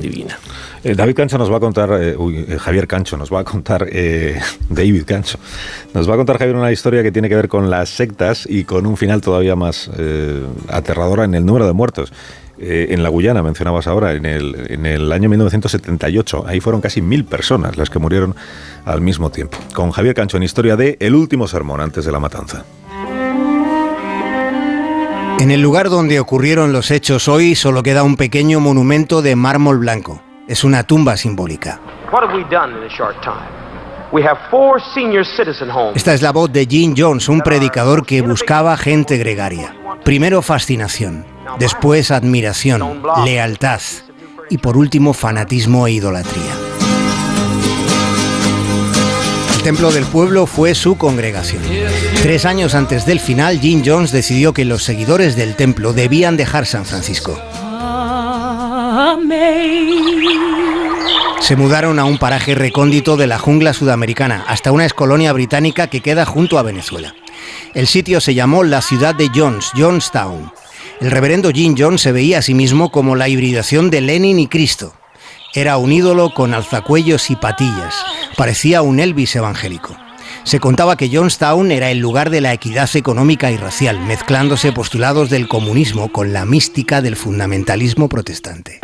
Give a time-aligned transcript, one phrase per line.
[0.00, 0.38] divina.
[0.84, 3.86] Eh, David Cancho nos va a contar, eh, eh, Javier Cancho nos va a contar,
[4.68, 5.38] David Cancho,
[5.94, 8.64] nos va a contar Javier una historia que tiene que ver con las sectas y
[8.64, 9.90] con un final todavía más
[10.68, 12.12] aterradora en el número de muertos.
[12.60, 17.24] En la Guyana, mencionabas ahora, en el, en el año 1978, ahí fueron casi mil
[17.24, 18.34] personas las que murieron
[18.84, 19.58] al mismo tiempo.
[19.74, 22.64] Con Javier Cancho en historia de El último sermón antes de la matanza.
[25.40, 29.78] En el lugar donde ocurrieron los hechos hoy solo queda un pequeño monumento de mármol
[29.78, 30.20] blanco.
[30.48, 31.80] Es una tumba simbólica.
[35.94, 39.76] Esta es la voz de Gene Jones, un predicador que buscaba gente gregaria.
[40.04, 41.24] Primero fascinación,
[41.58, 43.80] después admiración, lealtad
[44.50, 46.52] y por último fanatismo e idolatría.
[49.54, 51.62] El templo del pueblo fue su congregación.
[52.22, 56.66] Tres años antes del final, Gene Jones decidió que los seguidores del templo debían dejar
[56.66, 57.40] San Francisco.
[61.40, 66.00] Se mudaron a un paraje recóndito de la jungla sudamericana, hasta una excolonia británica que
[66.00, 67.14] queda junto a Venezuela.
[67.72, 70.52] El sitio se llamó la ciudad de Jones, Jonestown.
[71.00, 74.48] El reverendo Gene Jones se veía a sí mismo como la hibridación de Lenin y
[74.48, 74.92] Cristo.
[75.54, 77.94] Era un ídolo con alzacuellos y patillas.
[78.36, 79.96] Parecía un Elvis evangélico.
[80.44, 85.30] Se contaba que Jonestown era el lugar de la equidad económica y racial, mezclándose postulados
[85.30, 88.80] del comunismo con la mística del fundamentalismo protestante.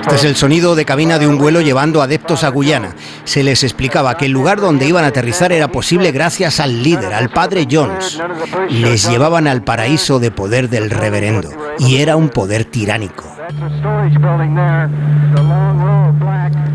[0.00, 2.94] Este es el sonido de cabina de un vuelo llevando adeptos a Guyana.
[3.24, 7.14] Se les explicaba que el lugar donde iban a aterrizar era posible gracias al líder,
[7.14, 8.20] al padre Jones.
[8.68, 13.24] Les llevaban al paraíso de poder del reverendo, y era un poder tiránico.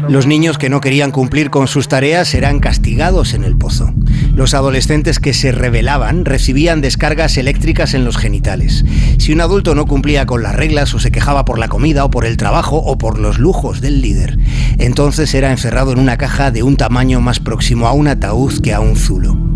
[0.09, 3.93] Los niños que no querían cumplir con sus tareas eran castigados en el pozo.
[4.35, 8.85] Los adolescentes que se rebelaban recibían descargas eléctricas en los genitales.
[9.17, 12.09] Si un adulto no cumplía con las reglas o se quejaba por la comida o
[12.09, 14.37] por el trabajo o por los lujos del líder,
[14.77, 18.73] entonces era encerrado en una caja de un tamaño más próximo a un ataúd que
[18.73, 19.46] a un zulo.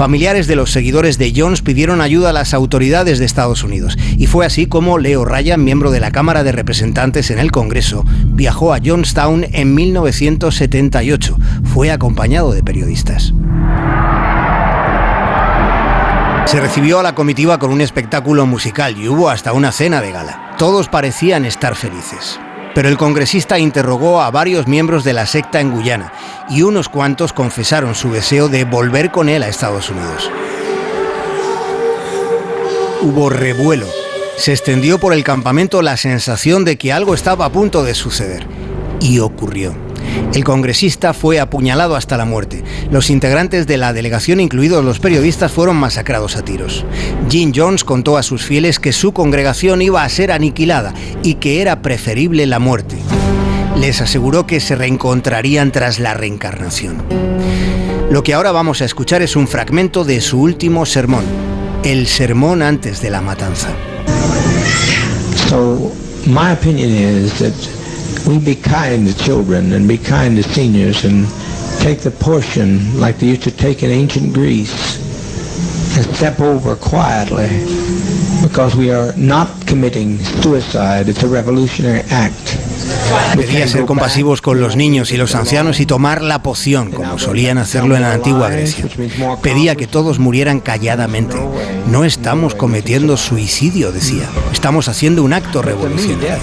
[0.00, 4.28] Familiares de los seguidores de Jones pidieron ayuda a las autoridades de Estados Unidos y
[4.28, 8.72] fue así como Leo Ryan, miembro de la Cámara de Representantes en el Congreso, viajó
[8.72, 11.36] a Jonestown en 1978.
[11.64, 13.34] Fue acompañado de periodistas.
[16.46, 20.12] Se recibió a la comitiva con un espectáculo musical y hubo hasta una cena de
[20.12, 20.54] gala.
[20.56, 22.40] Todos parecían estar felices.
[22.74, 26.12] Pero el congresista interrogó a varios miembros de la secta en Guyana
[26.48, 30.30] y unos cuantos confesaron su deseo de volver con él a Estados Unidos.
[33.02, 33.86] Hubo revuelo.
[34.36, 38.46] Se extendió por el campamento la sensación de que algo estaba a punto de suceder.
[39.00, 39.89] Y ocurrió.
[40.34, 42.62] El congresista fue apuñalado hasta la muerte.
[42.90, 46.84] Los integrantes de la delegación, incluidos los periodistas, fueron masacrados a tiros.
[47.28, 51.60] Gene Jones contó a sus fieles que su congregación iba a ser aniquilada y que
[51.60, 52.96] era preferible la muerte.
[53.76, 57.02] Les aseguró que se reencontrarían tras la reencarnación.
[58.10, 61.24] Lo que ahora vamos a escuchar es un fragmento de su último sermón,
[61.84, 63.68] el sermón antes de la matanza.
[65.48, 65.92] So
[66.26, 67.79] my opinion is that
[68.26, 71.26] we be kind to children and be kind to seniors and
[71.80, 74.98] take the portion like they used to take in ancient Greece
[75.96, 77.48] and step over quietly
[78.42, 81.08] because we are not committing suicide.
[81.08, 82.56] It's a revolutionary act.
[83.36, 87.58] Pedía ser compasivos con los niños y los ancianos y tomar la poción, como solían
[87.58, 88.86] hacerlo en la antigua Grecia.
[89.42, 91.36] Pedía que todos murieran calladamente.
[91.90, 94.28] No estamos cometiendo suicidio, decía.
[94.60, 96.36] Estamos haciendo un acto revolucionario.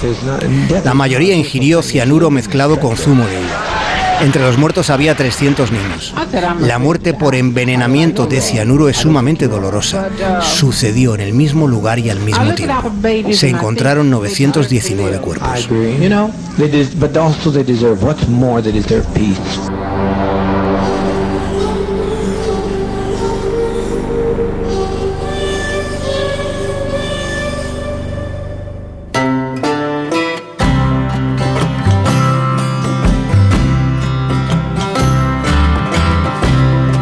[0.83, 4.21] La mayoría ingirió cianuro mezclado con zumo de uva.
[4.21, 6.15] Entre los muertos había 300 niños.
[6.61, 10.09] La muerte por envenenamiento de cianuro es sumamente dolorosa.
[10.41, 12.91] Sucedió en el mismo lugar y al mismo tiempo.
[13.33, 15.69] Se encontraron 919 I cuerpos.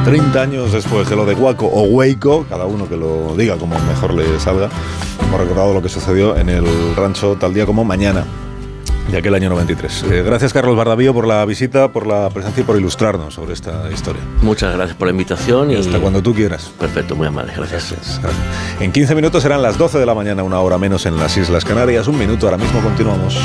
[0.06, 3.78] 30 años después de lo de Waco o Waco, cada uno que lo diga como
[3.80, 4.70] mejor le salga,
[5.20, 6.66] hemos recordado lo que sucedió en el
[6.96, 8.24] rancho tal día como mañana
[9.10, 10.04] de aquel año 93.
[10.04, 13.90] Eh, gracias Carlos Bardavío por la visita, por la presencia y por ilustrarnos sobre esta
[13.92, 14.22] historia.
[14.44, 16.72] Muchas gracias por la invitación y Hasta cuando tú quieras.
[16.80, 17.92] Perfecto, muy amable, gracias.
[17.92, 18.44] Gracias, gracias.
[18.80, 21.66] En 15 minutos serán las 12 de la mañana, una hora menos en las Islas
[21.66, 22.08] Canarias.
[22.08, 23.40] Un minuto, ahora mismo continuamos.